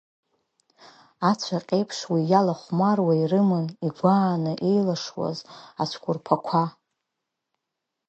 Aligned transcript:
Аҵәаҟьеиԥш, 1.29 1.99
уи 2.13 2.21
иалахәмаруа 2.31 3.13
ирыман 3.21 3.67
игәааны 3.87 4.53
еилашуаз 4.69 5.37
ацәқәырԥақәа. 5.81 6.63